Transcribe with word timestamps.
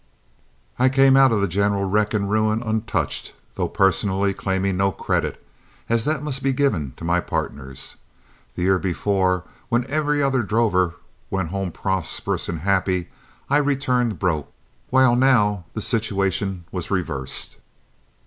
I 0.79 0.89
came 0.89 1.15
out 1.15 1.31
of 1.31 1.41
the 1.41 1.47
general 1.47 1.83
wreck 1.85 2.11
and 2.15 2.27
ruin 2.27 2.63
untouched, 2.63 3.35
though 3.53 3.67
personally 3.69 4.33
claiming 4.33 4.75
no 4.77 4.91
credit, 4.91 5.39
as 5.89 6.05
that 6.05 6.23
must 6.23 6.41
be 6.41 6.53
given 6.53 6.93
my 6.99 7.19
partners. 7.19 7.97
The 8.55 8.63
year 8.63 8.79
before, 8.79 9.43
when 9.69 9.85
every 9.85 10.23
other 10.23 10.41
drover 10.41 10.95
went 11.29 11.49
home 11.49 11.71
prosperous 11.71 12.49
and 12.49 12.61
happy, 12.61 13.09
I 13.47 13.57
returned 13.57 14.17
"broke," 14.17 14.51
while 14.89 15.15
now 15.15 15.65
the 15.75 15.83
situation 15.83 16.63
was 16.71 16.89
reversed. 16.89 17.57